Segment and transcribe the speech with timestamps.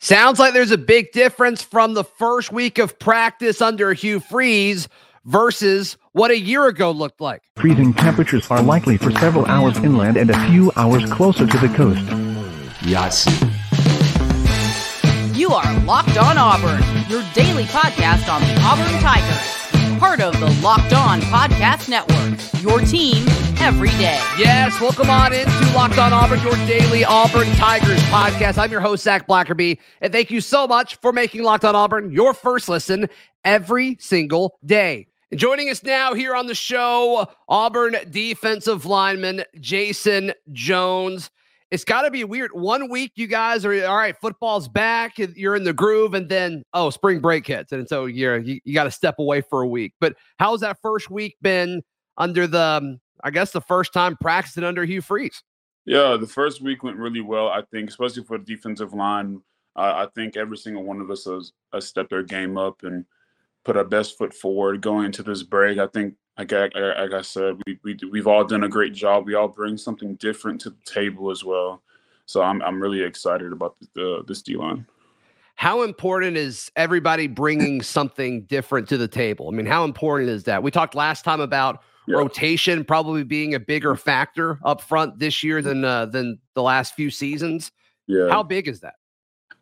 [0.00, 4.88] Sounds like there's a big difference from the first week of practice under Hugh Freeze
[5.24, 7.42] versus what a year ago looked like.
[7.56, 11.68] Freezing temperatures are likely for several hours inland and a few hours closer to the
[11.74, 12.00] coast.
[12.86, 13.26] Yes.
[15.36, 19.57] You are Locked On Auburn, your daily podcast on the Auburn Tigers,
[19.98, 23.26] part of the Locked On Podcast Network, your team
[23.58, 24.20] every day.
[24.38, 28.58] Yes, welcome on into Locked On Auburn, your daily Auburn Tigers podcast.
[28.58, 32.12] I'm your host, Zach Blackerby, and thank you so much for making Locked On Auburn
[32.12, 33.08] your first listen
[33.44, 35.08] every single day.
[35.32, 41.28] And joining us now here on the show, Auburn defensive lineman Jason Jones.
[41.70, 42.50] It's got to be weird.
[42.52, 44.16] One week, you guys are all right.
[44.20, 45.18] Football's back.
[45.18, 48.74] You're in the groove, and then oh, spring break hits, and so you're you, you
[48.74, 49.92] got to step away for a week.
[50.00, 51.82] But how's that first week been
[52.16, 52.60] under the?
[52.60, 55.42] Um, I guess the first time practicing under Hugh Freeze.
[55.84, 57.48] Yeah, the first week went really well.
[57.48, 59.42] I think, especially for the defensive line.
[59.76, 63.04] I think every single one of us has, has stepped their game up and
[63.64, 65.78] put our best foot forward going into this break.
[65.78, 66.68] I think, like I,
[67.00, 69.26] like I said, we, we we've all done a great job.
[69.26, 71.82] We all bring something different to the table as well.
[72.26, 74.86] So I'm I'm really excited about the, this D line.
[75.56, 79.48] How important is everybody bringing something different to the table?
[79.48, 80.62] I mean, how important is that?
[80.62, 82.16] We talked last time about yeah.
[82.16, 86.94] rotation probably being a bigger factor up front this year than uh, than the last
[86.94, 87.72] few seasons.
[88.06, 88.94] Yeah, how big is that?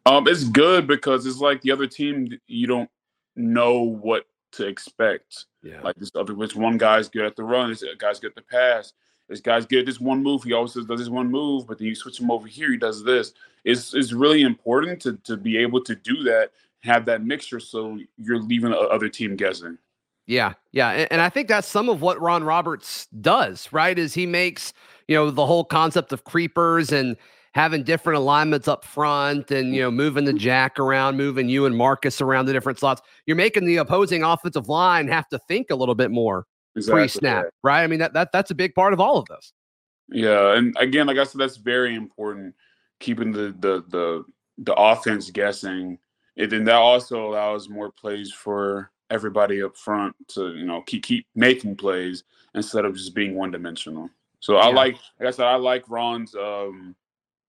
[0.04, 2.28] Um, it's good because it's like the other team.
[2.46, 2.90] You don't
[3.34, 5.46] know what to expect.
[5.66, 5.80] Yeah.
[5.82, 8.36] Like this other, which one guy's good at the run, this uh, guy's good at
[8.36, 8.92] the pass.
[9.28, 10.44] This guy's good at this one move.
[10.44, 13.02] He always does this one move, but then you switch him over here, he does
[13.02, 13.32] this.
[13.64, 17.98] It's it's really important to to be able to do that, have that mixture, so
[18.16, 19.78] you're leaving the other team guessing.
[20.26, 23.72] Yeah, yeah, and, and I think that's some of what Ron Roberts does.
[23.72, 24.72] Right, is he makes
[25.08, 27.16] you know the whole concept of creepers and
[27.56, 31.74] having different alignments up front and you know moving the jack around, moving you and
[31.74, 33.00] Marcus around the different slots.
[33.24, 37.44] You're making the opposing offensive line have to think a little bit more exactly, pre-snap,
[37.44, 37.50] yeah.
[37.62, 37.82] right?
[37.82, 39.54] I mean that that that's a big part of all of this.
[40.10, 42.54] Yeah, and again, like I said, that's very important.
[43.00, 44.24] Keeping the the the
[44.58, 45.98] the offense guessing,
[46.36, 51.04] and then that also allows more plays for everybody up front to you know keep
[51.04, 52.22] keep making plays
[52.54, 54.10] instead of just being one dimensional.
[54.40, 56.94] So I like, like I said, I like Ron's um,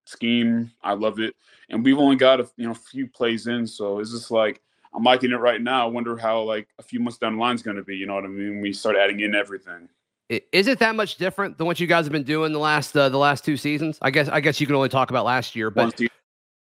[0.07, 0.71] scheme.
[0.81, 1.35] I love it,
[1.69, 4.61] and we've only got a you know few plays in, so it's just like
[4.93, 5.85] I'm liking it right now.
[5.85, 7.95] I wonder how like a few months down the line is going to be.
[7.95, 8.61] You know what I mean?
[8.61, 9.89] We start adding in everything.
[10.29, 13.09] Is it that much different than what you guys have been doing the last uh,
[13.09, 13.97] the last two seasons?
[14.01, 15.99] I guess I guess you can only talk about last year, but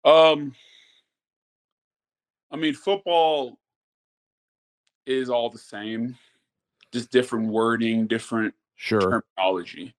[0.05, 0.53] um,
[2.51, 3.57] I mean football
[5.07, 6.15] is all the same,
[6.91, 9.95] just different wording, different sure terminology.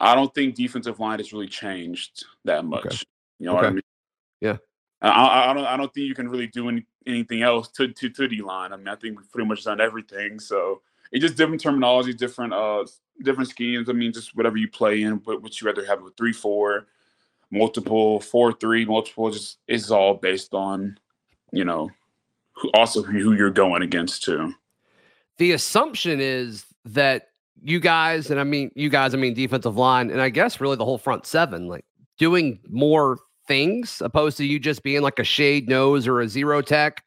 [0.00, 2.86] I don't think defensive line has really changed that much.
[2.86, 2.96] Okay.
[3.38, 3.56] You know okay.
[3.56, 3.82] what I mean?
[4.40, 4.56] Yeah.
[5.02, 5.64] I, I, don't.
[5.64, 8.72] I don't think you can really do any, anything else to to to D line.
[8.72, 10.40] I mean, I think we've pretty much done everything.
[10.40, 10.80] So
[11.12, 12.84] it's just different terminology, different uh,
[13.22, 13.88] different schemes.
[13.88, 15.14] I mean, just whatever you play in.
[15.24, 16.86] What would you rather have with three four,
[17.50, 19.30] multiple four three, multiple?
[19.30, 20.98] Just it's all based on,
[21.52, 21.90] you know,
[22.52, 24.54] who, also who you're going against too.
[25.36, 27.28] The assumption is that
[27.62, 30.76] you guys, and I mean you guys, I mean defensive line, and I guess really
[30.76, 31.84] the whole front seven, like
[32.18, 36.62] doing more things opposed to you just being like a shade nose or a zero
[36.62, 37.02] tech.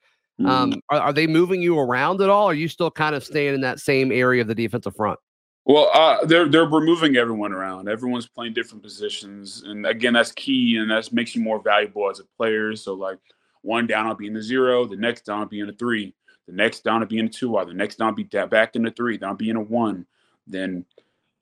[0.45, 0.79] Um, mm.
[0.89, 2.45] are, are, they moving you around at all?
[2.45, 5.19] Or are you still kind of staying in that same area of the defensive front?
[5.65, 7.89] Well, uh, they're they're removing everyone around.
[7.89, 12.19] Everyone's playing different positions, and again, that's key, and that makes you more valuable as
[12.19, 12.75] a player.
[12.75, 13.19] So, like
[13.61, 14.85] one down, I'll be in the zero.
[14.85, 16.15] The next down, I'll be in a three.
[16.47, 17.55] The next down, I'll be in a two.
[17.55, 19.17] Or the next down, I'll be back in the three.
[19.17, 20.07] Then I'll be in a one
[20.49, 20.85] then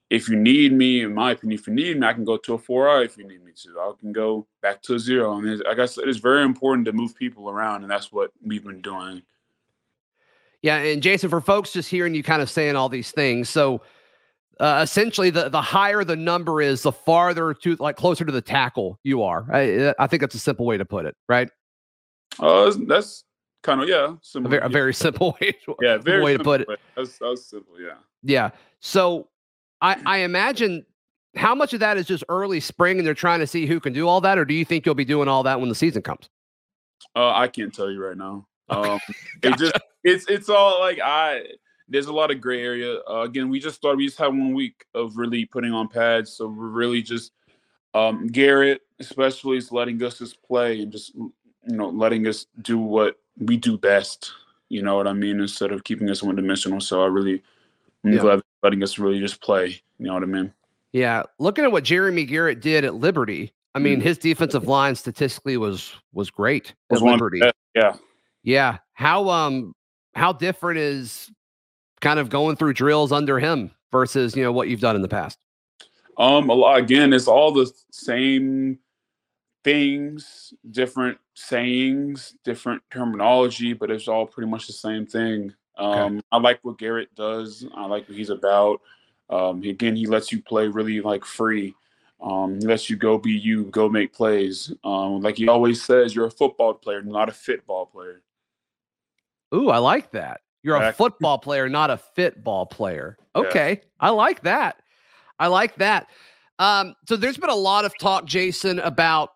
[0.09, 2.53] if you need me, in my opinion, if you need me, I can go to
[2.53, 3.79] a four R if you need me to.
[3.79, 5.37] I can go back to a zero.
[5.37, 8.63] And like I said, it's very important to move people around, and that's what we've
[8.63, 9.21] been doing.
[10.61, 13.81] Yeah, and Jason, for folks just hearing you kind of saying all these things, so
[14.59, 18.41] uh, essentially, the the higher the number is, the farther to like closer to the
[18.41, 19.45] tackle you are.
[19.53, 21.49] I, I think that's a simple way to put it, right?
[22.39, 23.23] Uh, that's
[23.63, 25.53] kind of yeah, a very, a very simple way.
[25.65, 26.67] To, yeah, very way to put it.
[26.95, 27.79] That's, that's simple.
[27.79, 27.95] Yeah.
[28.23, 28.49] Yeah.
[28.79, 29.27] So
[29.81, 30.85] I, I imagine
[31.35, 33.93] how much of that is just early spring and they're trying to see who can
[33.93, 36.01] do all that, or do you think you'll be doing all that when the season
[36.01, 36.29] comes?
[37.15, 38.47] Uh, I can't tell you right now.
[38.69, 38.99] Um,
[39.41, 39.43] gotcha.
[39.43, 41.43] it just it's it's all like I
[41.87, 42.99] there's a lot of gray area.
[43.09, 43.97] Uh, again, we just started.
[43.97, 47.31] We just had one week of really putting on pads, so we're really just
[47.93, 51.13] um, Garrett, especially, is letting us just play and just
[51.67, 54.31] you know letting us do what we do best.
[54.69, 55.39] You know what I mean?
[55.39, 56.81] Instead of keeping us one dimensional.
[56.81, 57.41] So I really
[58.03, 58.19] I'm yeah.
[58.19, 59.81] glad letting us really just play.
[59.99, 60.53] You know what I mean?
[60.91, 61.23] Yeah.
[61.39, 64.03] Looking at what Jeremy Garrett did at Liberty, I mean, Mm.
[64.03, 67.39] his defensive line statistically was was great Was at one of the Liberty.
[67.41, 67.95] best, Yeah.
[68.43, 68.77] Yeah.
[68.93, 69.73] How um
[70.15, 71.29] how different is
[72.01, 75.07] kind of going through drills under him versus you know what you've done in the
[75.07, 75.37] past?
[76.17, 78.79] Um, a lot again, it's all the same
[79.67, 85.53] things, different sayings, different terminology, but it's all pretty much the same thing.
[85.77, 87.65] Um, I like what Garrett does.
[87.75, 88.79] I like what he's about.
[89.29, 91.75] Um, again, he lets you play really like free.
[92.21, 94.71] Um, he lets you go be you, go make plays.
[94.85, 98.21] Um, like he always says, you're a football player, not a football player.
[99.53, 100.39] Ooh, I like that.
[100.63, 103.17] You're a football player, not a fit ball player.
[103.35, 103.41] Yeah.
[103.41, 103.81] Okay.
[103.99, 104.81] I like that.
[105.39, 106.07] I like that.
[106.57, 109.31] Um, so there's been a lot of talk, Jason, about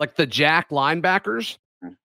[0.00, 1.58] like the Jack linebackers.
[1.84, 1.96] Mm.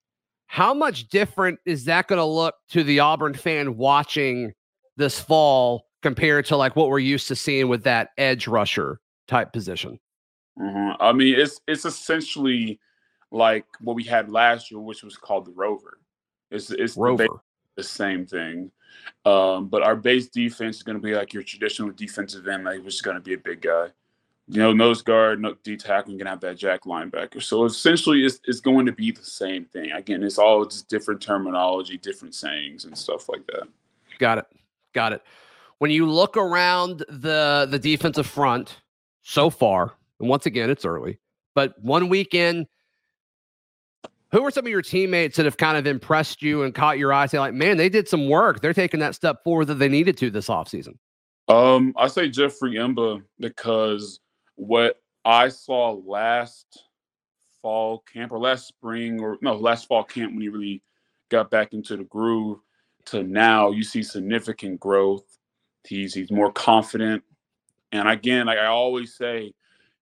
[0.47, 4.53] How much different is that going to look to the Auburn fan watching
[4.97, 9.53] this fall compared to like what we're used to seeing with that edge rusher type
[9.53, 9.99] position?
[10.59, 10.95] Mhm.
[10.99, 12.79] I mean, it's it's essentially
[13.31, 15.99] like what we had last year, which was called the Rover.
[16.51, 17.27] It's it's the Rover.
[17.27, 17.41] ba-
[17.75, 18.71] the same thing.
[19.25, 22.83] Um, but our base defense is going to be like your traditional defensive end, like
[22.83, 23.87] which is going to be a big guy.
[24.49, 27.41] You know, nose guard, no D tackle, to have that jack linebacker.
[27.41, 29.91] So essentially, it's, it's going to be the same thing.
[29.91, 33.67] Again, it's all just different terminology, different sayings, and stuff like that.
[34.19, 34.45] Got it.
[34.93, 35.21] Got it.
[35.77, 38.81] When you look around the the defensive front
[39.21, 41.19] so far, and once again, it's early,
[41.55, 42.67] but one weekend,
[44.31, 47.13] who are some of your teammates that have kind of impressed you and caught your
[47.13, 47.27] eye?
[47.27, 48.61] Say, like, man, they did some work.
[48.61, 50.97] They're taking that step forward that they needed to this offseason.
[51.47, 54.19] Um, I say Jeffrey M'Ba because
[54.55, 56.83] what I saw last
[57.61, 60.81] fall camp or last spring or no last fall camp when he really
[61.29, 62.59] got back into the groove
[63.05, 65.25] to now you see significant growth.
[65.85, 67.23] He's he's more confident,
[67.91, 69.53] and again, like I always say,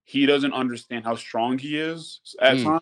[0.03, 2.63] he doesn't understand how strong he is at Mm.
[2.63, 2.81] times.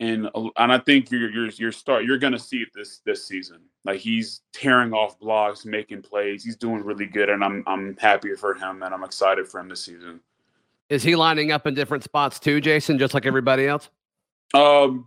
[0.00, 3.62] And, and I think you're you're you're start you're gonna see it this this season.
[3.84, 6.44] Like he's tearing off blocks, making plays.
[6.44, 9.68] He's doing really good, and I'm I'm happy for him, and I'm excited for him
[9.68, 10.20] this season.
[10.90, 13.90] Is he lining up in different spots too, Jason, just like everybody else?
[14.54, 15.06] Um,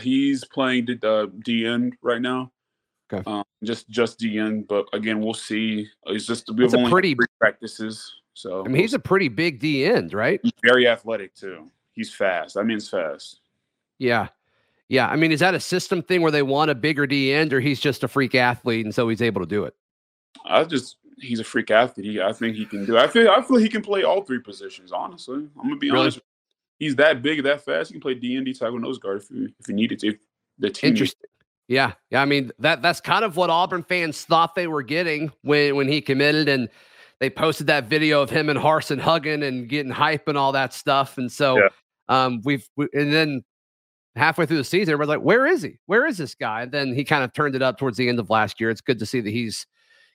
[0.00, 2.50] he's playing the uh, DN right now.
[3.12, 3.22] Okay.
[3.30, 5.88] Um, just just DN, but again, we'll see.
[6.06, 10.12] It's just we've only pretty- practices, so I mean, he's a pretty big D end,
[10.12, 10.40] right?
[10.42, 11.70] he's very athletic too.
[11.92, 12.56] He's fast.
[12.56, 13.40] I mean, it's fast.
[13.98, 14.28] Yeah.
[14.88, 15.08] Yeah.
[15.08, 17.60] I mean, is that a system thing where they want a bigger D end or
[17.60, 19.74] he's just a freak athlete and so he's able to do it?
[20.44, 22.06] I just he's a freak athlete.
[22.06, 22.96] He, I think he can do.
[22.98, 24.92] I feel I feel he can play all three positions.
[24.92, 26.02] Honestly, I'm gonna be Really?
[26.02, 26.20] honest.
[26.78, 27.90] He's that big, that fast.
[27.90, 30.08] He can play D and D tackle, nose guard if he, if he needed to.
[30.08, 30.16] If
[30.58, 31.28] the team needs- Interesting.
[31.68, 32.22] Yeah, yeah.
[32.22, 35.88] I mean that that's kind of what Auburn fans thought they were getting when when
[35.88, 36.68] he committed, and
[37.20, 40.72] they posted that video of him and Harsin hugging and getting hype and all that
[40.72, 41.18] stuff.
[41.18, 41.68] And so, Yeah.
[42.08, 43.44] um, we've we, and then
[44.16, 45.78] halfway through the season, everybody's like, "Where is he?
[45.86, 48.18] Where is this guy?" And then he kind of turned it up towards the end
[48.18, 48.70] of last year.
[48.70, 49.66] It's good to see that he's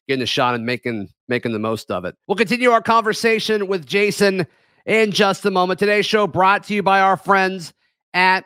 [0.08, 2.16] getting a shot and making making the most of it.
[2.28, 4.48] We'll continue our conversation with Jason
[4.86, 5.80] in just a moment.
[5.80, 7.74] Today's show brought to you by our friends
[8.14, 8.46] at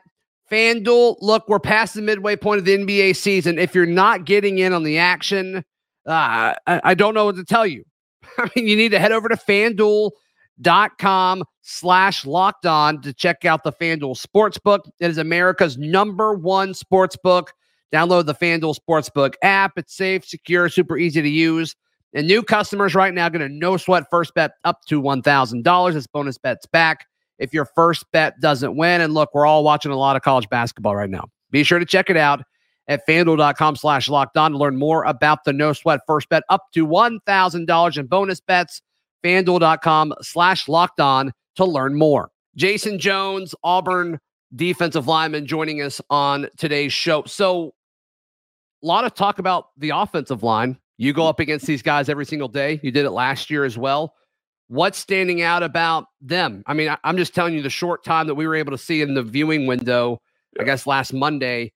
[0.51, 1.18] FanDuel.
[1.21, 3.59] Look, we're past the midway point of the NBA season.
[3.59, 5.63] If you're not getting in on the action,
[6.07, 7.83] uh, I, I don't know what to tell you.
[8.38, 13.63] I mean, you need to head over to fanduel.com slash locked on to check out
[13.63, 14.80] the FanDuel Sportsbook.
[15.00, 17.48] It is America's number one sportsbook.
[17.93, 19.73] Download the FanDuel Sportsbook app.
[19.77, 21.75] It's safe, secure, super easy to use.
[22.13, 25.94] And new customers right now get a no sweat first bet up to $1,000.
[25.94, 27.06] This bonus bet's back
[27.39, 29.01] if your first bet doesn't win.
[29.01, 31.25] And look, we're all watching a lot of college basketball right now.
[31.51, 32.41] Be sure to check it out
[32.87, 36.63] at fanduel.com slash locked on to learn more about the no sweat first bet up
[36.73, 38.81] to $1,000 in bonus bets.
[39.23, 42.29] Fanduel.com slash locked on to learn more.
[42.56, 44.19] Jason Jones, Auburn
[44.56, 47.23] defensive lineman, joining us on today's show.
[47.25, 47.73] So,
[48.83, 50.77] a lot of talk about the offensive line.
[50.97, 52.80] You go up against these guys every single day.
[52.83, 54.13] You did it last year as well.
[54.68, 56.63] What's standing out about them?
[56.68, 58.77] I mean, I, am just telling you the short time that we were able to
[58.77, 60.21] see in the viewing window,
[60.59, 61.71] I guess last Monday,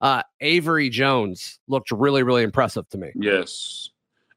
[0.00, 3.10] uh, Avery Jones looked really, really impressive to me.
[3.14, 3.90] Yes.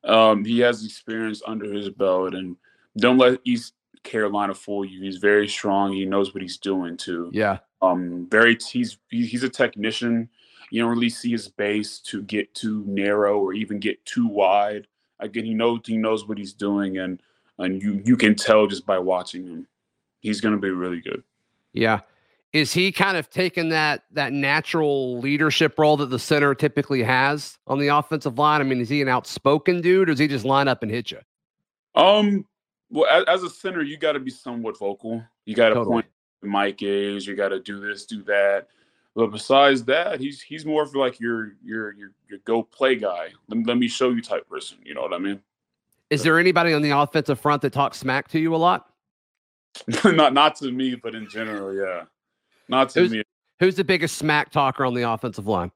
[0.03, 2.55] Um, he has experience under his belt, and
[2.97, 3.73] don't let East
[4.03, 5.01] Carolina fool you.
[5.01, 5.93] He's very strong.
[5.93, 7.29] He knows what he's doing too.
[7.33, 7.59] Yeah.
[7.81, 10.29] Um, very he's he's a technician.
[10.69, 14.87] You don't really see his base to get too narrow or even get too wide.
[15.19, 17.21] Again, he knows he knows what he's doing, and
[17.57, 19.67] and you you can tell just by watching him.
[20.19, 21.23] He's going to be really good.
[21.73, 22.01] Yeah.
[22.53, 27.57] Is he kind of taking that that natural leadership role that the center typically has
[27.67, 28.61] on the offensive line?
[28.61, 31.11] I mean, is he an outspoken dude or does he just line up and hit
[31.11, 31.19] you?
[31.95, 32.45] Um,
[32.89, 35.23] well, as, as a center, you got to be somewhat vocal.
[35.45, 35.93] You got to Totally.
[35.93, 36.05] point
[36.41, 37.27] Mike is.
[37.27, 38.67] You got to do this, do that.
[39.15, 43.29] But besides that, he's he's more of like your your your your go play guy.
[43.47, 44.77] Let, let me show you type person.
[44.83, 45.41] You know what I mean?
[46.09, 48.89] Is there anybody on the offensive front that talks smack to you a lot?
[50.05, 52.03] not not to me, but in general, yeah.
[52.69, 53.23] Not to Who's- me.
[53.59, 55.71] Who's the biggest smack talker on the offensive line?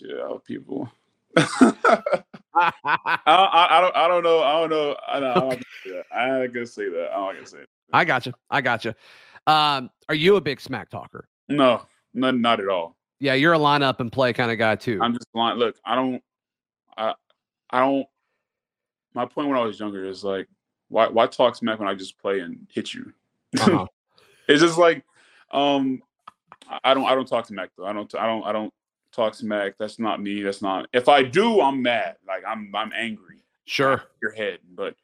[0.00, 0.90] Yeah, people.
[2.56, 2.72] I,
[3.26, 5.34] I, I don't I don't know I don't know I don't, know.
[5.42, 6.04] I'm not gonna say that.
[6.14, 7.10] Not gonna say that.
[7.14, 7.68] I'm not gonna it.
[7.92, 8.32] I got you.
[8.50, 8.94] I got you.
[9.46, 11.28] Um, are you a big smack talker?
[11.48, 11.82] No,
[12.14, 12.96] not not at all.
[13.18, 14.98] Yeah, you're a lineup and play kind of guy too.
[15.00, 15.58] I'm just lying.
[15.58, 16.22] Look, I don't
[16.96, 17.14] I
[17.70, 18.06] I don't
[19.14, 20.48] my point when I was younger is like
[20.88, 23.12] why why talk smack when I just play and hit you?
[23.58, 23.86] Uh-huh.
[24.48, 25.04] it's just like
[25.50, 26.02] um
[26.68, 27.86] I- I don't I don't talk smack though.
[27.86, 28.72] I don't I don't I don't
[29.16, 29.74] talk smack.
[29.78, 30.42] That's not me.
[30.42, 32.16] That's not if I do, I'm mad.
[32.26, 33.42] Like I'm I'm angry.
[33.64, 34.04] Sure.
[34.22, 34.60] Your head.
[34.74, 34.94] But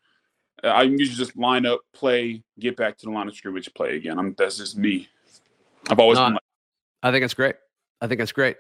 [0.63, 3.97] uh, I usually just line up, play, get back to the line of scrimmage, play
[3.97, 4.19] again.
[4.19, 5.09] I'm that's just me.
[5.91, 6.43] I've always No, been like
[7.03, 7.57] I think it's great.
[8.01, 8.59] I think it's great.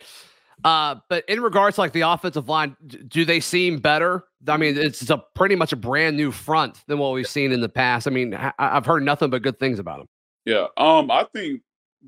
[0.64, 2.76] Uh, but in regards to like the offensive line,
[3.08, 4.24] do they seem better?
[4.46, 7.60] I mean, it's a pretty much a brand new front than what we've seen in
[7.60, 8.06] the past.
[8.06, 10.08] I mean, I, I've heard nothing but good things about them.
[10.44, 10.66] Yeah.
[10.76, 11.62] Um, I think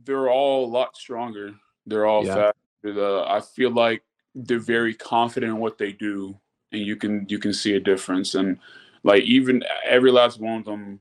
[0.05, 1.53] they're all a lot stronger.
[1.87, 2.35] They're all Yeah.
[2.35, 2.59] faster.
[2.85, 4.03] Uh, I feel like
[4.35, 6.37] they're very confident in what they do,
[6.73, 8.35] and you can you can see a difference.
[8.35, 8.59] And
[9.03, 11.01] like even every last one of them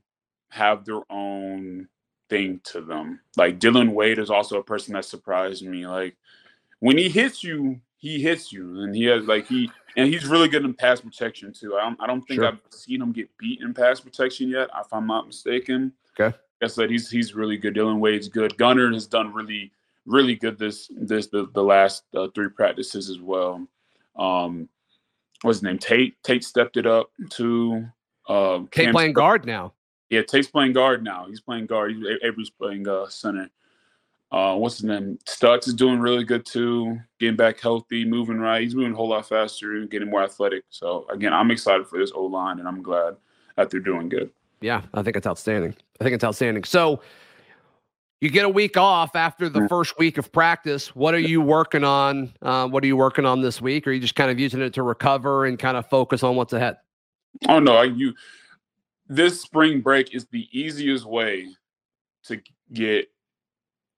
[0.50, 1.88] have their own
[2.30, 3.20] thing to them.
[3.36, 5.86] Like Dillon Wade is also a person that surprised me.
[5.86, 6.16] Like
[6.80, 10.48] when he hits you, he hits you, and he has like he and he's really
[10.48, 11.76] good in pass protection too.
[11.76, 12.48] I don't I don't think Sure.
[12.48, 15.92] I've seen him get beat in pass protection yet, if I'm not mistaken.
[16.18, 16.36] Okay.
[16.62, 17.74] I said he's he's really good.
[17.74, 18.56] Dillon Wade's good.
[18.56, 19.72] Gunner has done really
[20.06, 23.66] really good this this the, the last uh, three practices as well.
[24.16, 24.68] Um,
[25.42, 25.78] what's his name?
[25.78, 27.86] Tate Tate stepped it up to.
[28.28, 29.72] Um, Kate Cam playing Stewart- guard now.
[30.10, 31.26] Yeah, Tate's playing guard now.
[31.28, 31.92] He's playing guard.
[31.92, 33.50] He's, Avery's playing uh, center.
[34.30, 35.18] Uh, what's his name?
[35.26, 36.98] Stutts is doing really good too.
[37.20, 38.62] Getting back healthy, moving right.
[38.62, 40.64] He's moving a whole lot faster, getting more athletic.
[40.70, 43.16] So again, I'm excited for this O line, and I'm glad
[43.56, 44.30] that they're doing good.
[44.60, 45.74] Yeah, I think it's outstanding.
[46.00, 46.64] I think it's outstanding.
[46.64, 47.00] So
[48.24, 49.68] you get a week off after the Mm.
[49.68, 50.96] first week of practice.
[50.96, 52.32] What are you working on?
[52.40, 53.86] Uh, what are you working on this week?
[53.86, 56.34] Or are you just kind of using it to recover and kind of focus on
[56.34, 56.78] what's ahead?
[57.48, 58.14] Oh no, I, you.
[59.08, 61.48] This spring break is the easiest way
[62.24, 62.40] to
[62.72, 63.08] get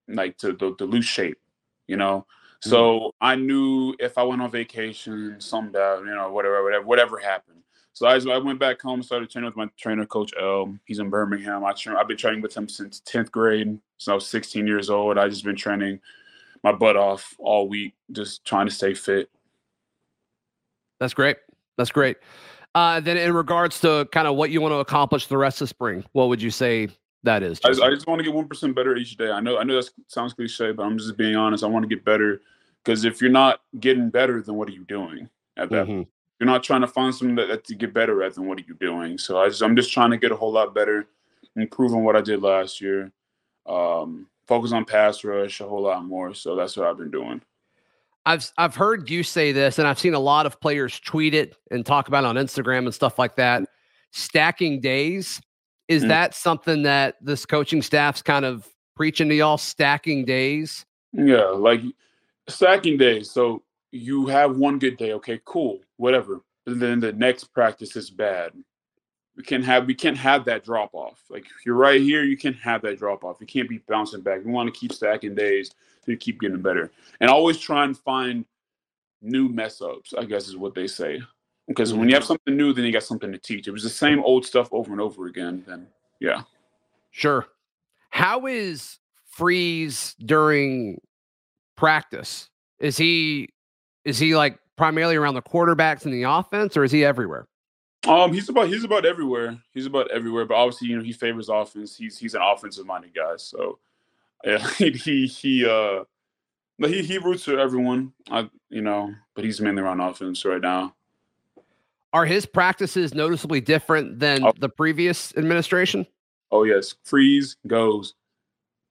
[0.09, 1.38] like to the, the loose shape,
[1.87, 2.26] you know.
[2.61, 7.55] So I knew if I went on vacation, some you know whatever, whatever, whatever happened.
[7.96, 10.76] So I, I went back home, and started training with my trainer, Coach L.
[10.84, 11.64] He's in Birmingham.
[11.64, 14.90] I train, I've been training with him since tenth grade, since I was 16 years
[14.90, 15.16] old.
[15.16, 16.00] I just been training
[16.62, 19.30] my butt off all week, just trying to stay fit.
[21.00, 21.38] That's great.
[21.78, 22.18] That's great.
[22.74, 25.68] Uh, then, in regards to kind of what you want to accomplish the rest of
[25.70, 26.88] spring, what would you say
[27.22, 27.62] that is?
[27.64, 29.30] I just, I just want to get one percent better each day.
[29.30, 31.64] I know I know that sounds cliche, but I'm just being honest.
[31.64, 32.42] I want to get better
[32.84, 35.86] because if you're not getting better, then what are you doing at that?
[35.86, 36.06] Mhm.
[36.38, 38.34] You're not trying to find something that, that to get better at.
[38.34, 39.16] Then what are you doing?
[39.18, 41.06] So I just, I'm just trying to get a whole lot better,
[41.56, 43.10] improve on what I did last year,
[43.66, 46.34] um, focus on pass rush a whole lot more.
[46.34, 47.40] So that's what I've been doing.
[48.26, 51.56] I've I've heard you say this, and I've seen a lot of players tweet it
[51.70, 53.62] and talk about it on Instagram and stuff like that.
[54.10, 55.40] Stacking days
[55.88, 56.08] is Mm.
[56.08, 59.58] that something that this coaching staff's kind of preaching to y'all?
[59.58, 60.84] Stacking days.
[61.12, 61.80] Yeah, like
[62.48, 63.30] stacking days.
[63.30, 63.62] So
[63.92, 66.40] you have one good day, okay, cool, whatever.
[66.64, 68.52] But then the next practice is bad.
[69.36, 71.22] We can't have we can't have that drop off.
[71.28, 73.36] Like if you're right here, you can't have that drop off.
[73.40, 74.44] You can't be bouncing back.
[74.44, 75.70] We want to keep stacking days
[76.06, 76.90] to keep getting better.
[77.20, 78.44] And always try and find
[79.20, 81.20] new mess ups, I guess is what they say.
[81.68, 82.14] Because when you mm-hmm.
[82.14, 83.66] have something new, then you got something to teach.
[83.66, 85.86] It was the same old stuff over and over again, then
[86.20, 86.42] yeah.
[87.10, 87.46] Sure.
[88.10, 91.00] How is Freeze during
[91.76, 92.48] practice?
[92.78, 93.48] Is he
[94.06, 97.46] is he like primarily around the quarterbacks in the offense, or is he everywhere?
[98.06, 99.58] Um, he's about he's about everywhere.
[99.75, 101.96] He's about everywhere, but obviously, you know, he favors offense.
[101.96, 103.78] He's he's an offensive minded guy, so
[104.44, 106.04] yeah, he he uh,
[106.78, 108.12] but he he roots for everyone.
[108.30, 110.94] I you know, but he's mainly around offense right now.
[112.12, 114.52] Are his practices noticeably different than Oh.
[114.58, 116.06] the previous administration?
[116.52, 118.14] Oh yes, freeze goes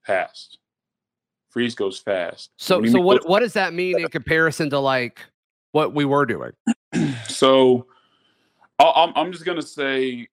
[0.05, 0.57] fast.
[1.55, 2.51] Freeze goes fast.
[2.57, 5.25] So, so what goes what does that mean in comparison to like
[5.71, 6.51] what we were doing?
[7.29, 7.87] So
[8.77, 10.27] I'm I'm just gonna say,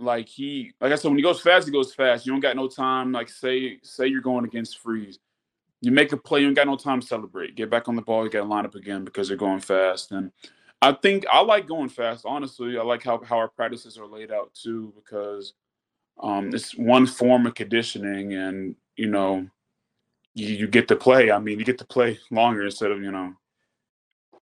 [0.00, 2.26] like he, like I said, when he goes fast, he goes fast.
[2.26, 3.12] You don't got no time.
[3.12, 5.20] Like say say you're going against freeze,
[5.80, 7.54] you make a play, you ain't got no time to celebrate.
[7.54, 10.10] Get back on the ball, you got to line up again because they're going fast.
[10.10, 10.32] And
[10.80, 12.24] I think I like going fast.
[12.26, 15.52] Honestly, I like how how our practices are laid out too because
[16.20, 19.46] um, it's one form of conditioning, and you know,
[20.34, 21.30] you, you get to play.
[21.30, 23.32] I mean, you get to play longer instead of, you know,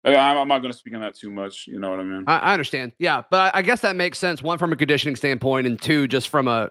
[0.05, 1.65] I- I'm, not going to speak on that too much.
[1.67, 2.23] You know what I mean?
[2.27, 2.91] I, I understand.
[2.99, 4.43] Yeah, but I guess that makes sense.
[4.43, 6.69] One from a conditioning standpoint, and two just from a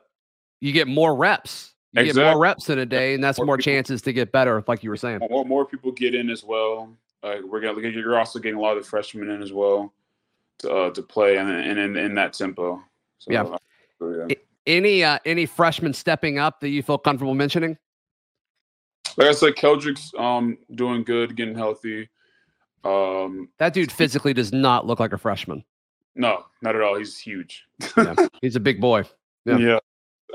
[0.60, 1.74] you get more reps.
[1.92, 2.30] You get Exactly.
[2.32, 4.82] more reps in a day, and that's More more people- chances to get better, like
[4.82, 5.20] you were saying.
[5.30, 6.94] more, more people get in as well.
[7.22, 9.92] Uh, we're gonna you're also getting a lot of freshmen in as well
[10.58, 12.82] to uh, to play and and in, in that tempo.
[13.18, 13.42] So, Yeah.
[13.44, 13.58] uh,
[13.98, 14.34] so, yeah.
[14.66, 17.76] Any uh, any freshmen stepping up that you feel comfortable mentioning?
[19.16, 22.08] Like I said, Keldric's um doing good, getting healthy.
[22.84, 25.64] Um, That dude physically does not look like a freshman.
[26.16, 26.96] no, not at all.
[26.98, 27.64] He's huge.
[27.96, 29.04] Yeah, he's a big boy.
[29.44, 29.58] Yeah.
[29.58, 29.78] Yeah.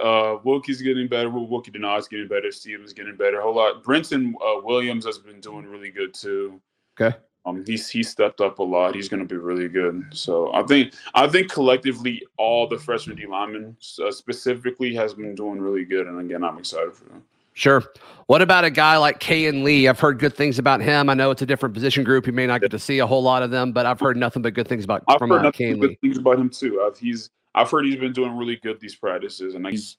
[0.01, 1.27] Uh, Wilky's getting better.
[1.29, 2.51] Wilky Denaud's getting better.
[2.51, 3.39] Steven's getting better.
[3.39, 3.83] A whole lot.
[3.83, 6.61] Brenton uh, Williams has been doing really good too.
[6.99, 7.17] Okay.
[7.45, 8.93] Um, he's he stepped up a lot.
[8.93, 10.03] He's going to be really good.
[10.11, 15.33] So I think I think collectively all the freshman D linemen uh, specifically has been
[15.33, 16.07] doing really good.
[16.07, 17.23] And again, I'm excited for them.
[17.57, 17.83] Sure.
[18.27, 19.87] What about a guy like Kayin Lee?
[19.87, 21.09] I've heard good things about him.
[21.09, 22.27] I know it's a different position group.
[22.27, 24.43] You may not get to see a whole lot of them, but I've heard nothing
[24.43, 25.87] but good things about I've from heard uh, nothing Lee.
[25.87, 26.83] good things about him too.
[26.85, 29.97] I've, he's I've heard he's been doing really good these practices, and he's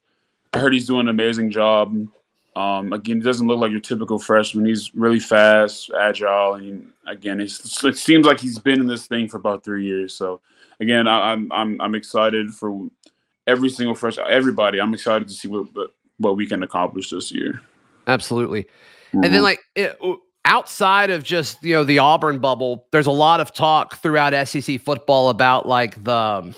[0.53, 2.07] I heard he's doing an amazing job.
[2.55, 4.65] Um, again, he doesn't look like your typical freshman.
[4.65, 9.27] He's really fast, agile, and again, it's, it seems like he's been in this thing
[9.27, 10.13] for about three years.
[10.13, 10.39] So,
[10.79, 12.87] again, I, I'm I'm I'm excited for
[13.47, 14.79] every single fresh everybody.
[14.79, 17.61] I'm excited to see what what, what we can accomplish this year.
[18.07, 18.67] Absolutely.
[19.13, 19.43] And then Mhm.
[19.43, 19.97] like it,
[20.45, 24.77] outside of just you know the Auburn bubble, there's a lot of talk throughout SEC
[24.79, 26.55] football about like the um,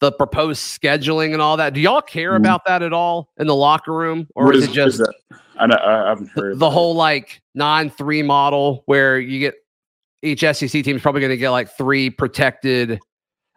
[0.00, 1.72] the proposed scheduling and all that.
[1.74, 2.36] Do y'all care Mhm.
[2.36, 5.14] about that at all in the locker room, or is, is- it just that?
[5.58, 6.70] I, I haven't the, heard the that.
[6.70, 9.54] whole like nine three model where you get
[10.22, 12.98] each SEC team is probably going to get like three protected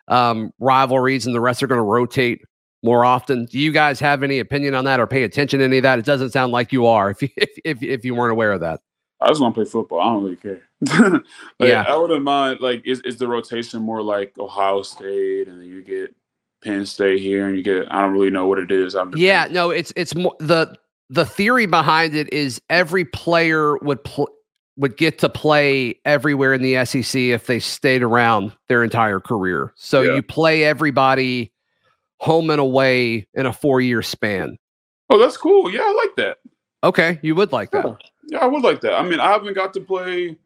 [0.08, 2.42] um, rivalries, and the rest are going to rotate
[2.84, 3.46] more often.
[3.46, 6.00] Do you guys have any opinion on that or pay attention to any of that?
[6.00, 7.10] It doesn't sound like you are.
[7.18, 8.80] If you, if if, if you weren't aware of that,
[9.22, 10.00] I just want to play football.
[10.00, 10.62] I don't really care.
[11.60, 11.86] like, Yeah.
[11.88, 12.60] I wouldn't mind.
[12.62, 16.16] Like, is is the rotation more like Ohio State, and then you get
[16.64, 18.96] Penn State here, and you get I don't really know what it is.
[18.96, 20.76] I'm Yeah, no, it's it's more the
[21.10, 24.30] the theory behind it is every player would pl-
[24.76, 29.74] would get to play everywhere in the SEC if they stayed around their entire career.
[29.76, 30.16] So Yeah.
[30.16, 31.52] you play everybody
[32.20, 34.58] home and away in a four year span.
[35.10, 35.72] Oh, that's cool.
[35.72, 36.38] Yeah, I like that.
[36.84, 37.86] Okay, you would like that.
[37.86, 37.96] Yeah.
[38.30, 38.94] Yeah, I would like that.
[38.94, 40.38] I mean, I haven't got to play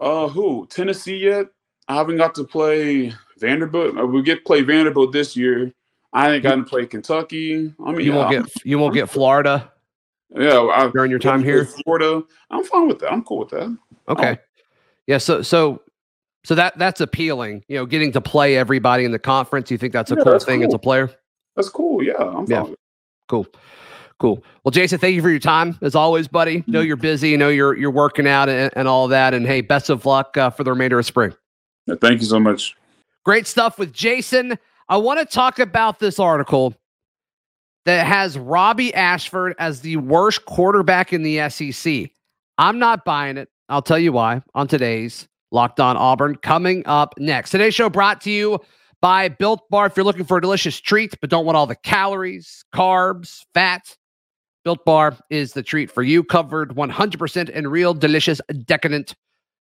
[0.00, 1.46] uh who Tennessee yet.
[1.88, 3.98] I haven't got to play Vanderbilt.
[3.98, 5.72] Uh, We get to play Vanderbilt this year.
[6.12, 7.72] I ain't gotten to play Kentucky.
[7.84, 9.72] I mean, You won't yeah, get you won't get Florida
[10.34, 10.60] yeah.
[10.60, 11.64] I, during your time here.
[11.64, 12.22] Florida.
[12.50, 13.12] I'm fine with that.
[13.12, 13.76] I'm cool with that.
[14.08, 14.38] Okay.
[15.06, 15.82] Yeah, so so
[16.44, 17.64] so that that's appealing.
[17.68, 19.70] You know, getting to play everybody in the conference.
[19.70, 21.10] You think that's a Yeah, cool that's thing as a player?
[21.56, 22.02] That's cool.
[22.02, 22.46] Yeah, I'm.
[22.46, 22.66] Yeah.
[23.28, 23.46] Cool.
[24.18, 24.44] Cool.
[24.62, 26.62] Well, Jason, thank you for your time as always, buddy.
[26.68, 27.36] Know you're busy.
[27.36, 29.34] Know you're you're working out and, and all that.
[29.34, 31.34] And hey, best of luck uh, for the remainder of spring.
[31.86, 32.76] Yeah, thank you so much.
[33.24, 34.58] Great stuff with Jason.
[34.88, 36.74] I want to talk about this article
[37.84, 42.10] that has Robbie Ashford as the worst quarterback in the SEC.
[42.58, 43.48] I'm not buying it.
[43.68, 47.50] I'll tell you why on today's Locked On Auburn coming up next.
[47.50, 48.58] Today's show brought to you
[49.02, 49.86] by Built Bar.
[49.86, 53.96] If you're looking for a delicious treat but don't want all the calories, carbs, fat,
[54.64, 56.24] Built Bar is the treat for you.
[56.24, 59.14] Covered 100% in real, delicious, decadent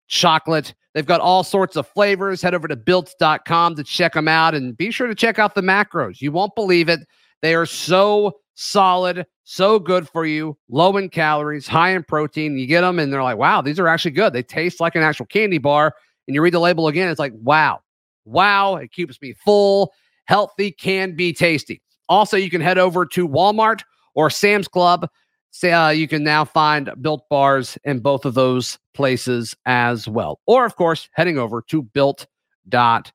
[0.08, 0.74] chocolate.
[0.94, 2.42] They've got all sorts of flavors.
[2.42, 5.62] Head over to built.com to check them out and be sure to check out the
[5.62, 6.22] macros.
[6.22, 7.02] You won't believe it.
[7.42, 12.58] They are so solid, so good for you, low in calories, high in protein.
[12.58, 14.34] You get them and they're like, wow, these are actually good.
[14.34, 15.94] They taste like an actual candy bar.
[16.28, 17.82] And you read the label again, it's like, wow,
[18.26, 19.94] wow, it keeps me full,
[20.26, 21.82] healthy, can be tasty.
[22.10, 23.82] Also, you can head over to Walmart
[24.16, 25.08] or Sam's Club.
[25.52, 30.40] Say, uh, you can now find built bars in both of those places as well.
[30.48, 33.14] Or, of course, heading over to built.com.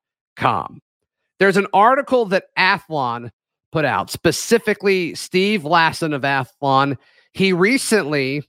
[1.39, 3.31] There's an article that Athlon
[3.73, 6.97] put out, specifically Steve Lassan of Athlon.
[7.33, 8.43] He recently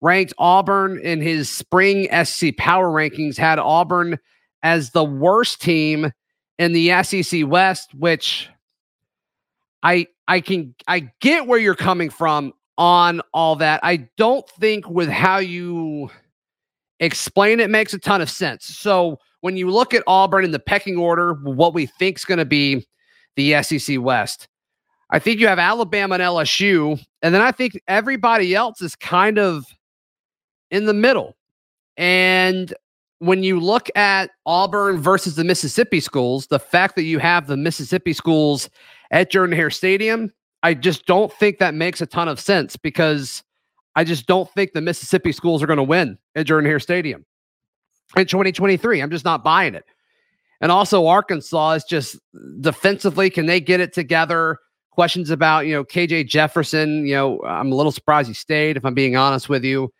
[0.00, 4.18] ranked Auburn in his spring SC power rankings, had Auburn
[4.62, 6.12] as the worst team
[6.58, 8.48] in the SEC West, which
[9.82, 13.80] I I can I get where you're coming from on all that.
[13.82, 16.10] I don't think with how you
[17.00, 18.64] explain it makes a ton of sense.
[18.66, 22.38] So when you look at Auburn in the pecking order, what we think is going
[22.38, 22.86] to be
[23.36, 24.48] the SEC West,
[25.10, 29.38] I think you have Alabama and LSU, and then I think everybody else is kind
[29.38, 29.64] of
[30.70, 31.36] in the middle.
[31.96, 32.74] And
[33.20, 37.56] when you look at Auburn versus the Mississippi schools, the fact that you have the
[37.56, 38.68] Mississippi schools
[39.10, 43.42] at Jordan Hare Stadium, I just don't think that makes a ton of sense because
[43.94, 47.24] I just don't think the Mississippi schools are going to win at Jordan Hare Stadium
[48.16, 49.00] in 2023.
[49.00, 49.84] I'm just not buying it.
[50.60, 52.16] And also, Arkansas is just
[52.60, 54.58] defensively, can they get it together?
[54.90, 57.06] Questions about, you know, KJ Jefferson.
[57.06, 59.92] You know, I'm a little surprised he stayed, if I'm being honest with you.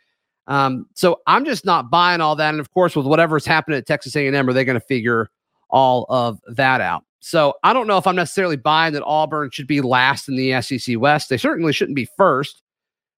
[0.46, 2.50] Um, so I'm just not buying all that.
[2.50, 5.28] And of course, with whatever's happening at Texas A&M, are they going to figure
[5.68, 7.04] all of that out?
[7.20, 10.60] So I don't know if I'm necessarily buying that Auburn should be last in the
[10.62, 11.28] SEC West.
[11.28, 12.62] They certainly shouldn't be first.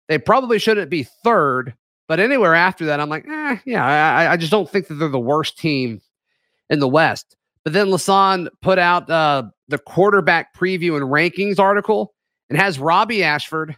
[0.09, 1.75] They probably shouldn't be third.
[2.09, 5.11] But anywhere after that, I'm like, eh, yeah, I, I just don't think that they're
[5.11, 6.01] the worst team
[6.71, 7.37] in the West.
[7.65, 12.15] But then Lassan put out uh, the quarterback preview and rankings article
[12.49, 13.77] and has Robbie Ashford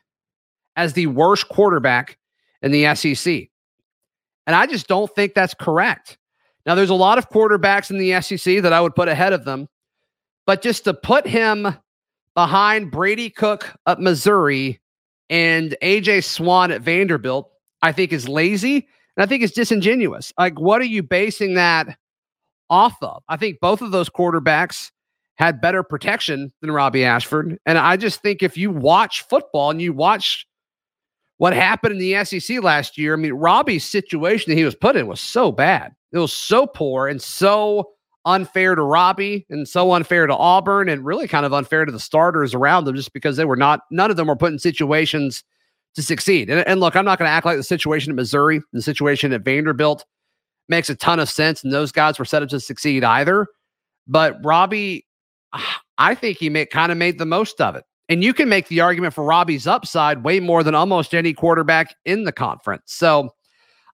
[0.77, 2.19] as the worst quarterback
[2.63, 3.49] in the SEC.
[4.47, 6.19] And I just don't think that's correct.
[6.67, 9.45] Now, there's a lot of quarterbacks in the SEC that I would put ahead of
[9.45, 9.69] them,
[10.47, 11.75] but just to put him
[12.35, 14.81] behind Brady Cook at Missouri
[15.29, 17.51] and AJ Swann at Vanderbilt,
[17.83, 20.33] I think is lazy and I think it's disingenuous.
[20.39, 21.97] Like, what are you basing that
[22.71, 23.23] off of?
[23.29, 24.91] I think both of those quarterbacks
[25.37, 27.59] had better protection than Robbie Ashford.
[27.65, 30.47] And I just think if you watch football and you watch
[31.39, 34.97] what happened in the SEC last year, I mean, Robbie's situation that he was put
[34.97, 35.93] in was so bad.
[36.13, 37.93] It was so poor and so
[38.27, 41.99] unfair to Robbie and so unfair to Auburn and really kind of unfair to the
[41.99, 45.43] starters around them just because they were not, none of them were put in situations
[45.95, 46.51] to succeed.
[46.51, 49.33] And, and look, I'm not going to act like the situation at Missouri, the situation
[49.33, 50.05] at Vanderbilt
[50.71, 51.63] makes a ton of sense.
[51.63, 53.47] And those guys were set up to succeed either.
[54.07, 55.07] But Robbie,
[55.99, 57.85] I think he kind of made the most of it.
[58.09, 61.95] And you can make the argument for Robbie's upside way more than almost any quarterback
[62.05, 62.85] in the conference.
[62.87, 63.31] So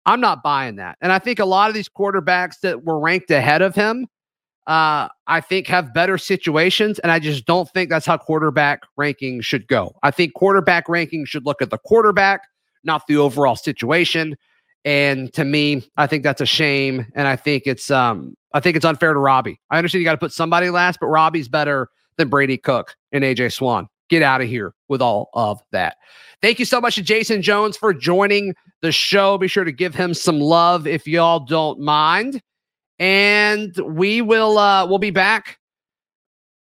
[0.06, 0.96] I'm not buying that.
[1.02, 4.06] And I think a lot of these quarterbacks that were ranked ahead of him,
[4.66, 6.98] uh, I think have better situations.
[7.00, 9.94] And I just don't think that's how quarterback ranking should go.
[10.02, 12.42] I think quarterback ranking should look at the quarterback,
[12.84, 14.36] not the overall situation.
[14.86, 17.06] And to me, I think that's a shame.
[17.16, 19.60] And I think it's um, I think it's unfair to Robbie.
[19.68, 23.24] I understand you got to put somebody last, but Robbie's better than Brady Cook and
[23.24, 23.88] AJ Swann.
[24.08, 25.96] get out of here with all of that.
[26.40, 29.36] Thank you so much to Jason Jones for joining the show.
[29.38, 32.40] Be sure to give him some love if y'all don't mind.
[33.00, 35.58] And we will uh we'll be back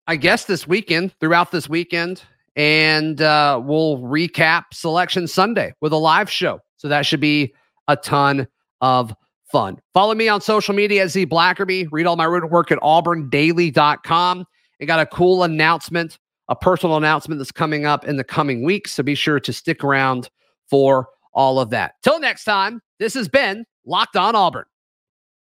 [0.07, 2.23] I guess this weekend, throughout this weekend,
[2.55, 6.61] and uh we'll recap selection Sunday with a live show.
[6.77, 7.53] So that should be
[7.87, 8.47] a ton
[8.81, 9.15] of
[9.51, 9.77] fun.
[9.93, 11.87] Follow me on social media at Z Blackerby.
[11.91, 14.45] Read all my written work at auburndaily.com.
[14.79, 16.19] And got a cool announcement
[16.49, 18.93] a personal announcement that's coming up in the coming weeks.
[18.93, 20.29] So be sure to stick around
[20.69, 21.95] for all of that.
[22.03, 24.65] Till next time, this has been Locked On Auburn.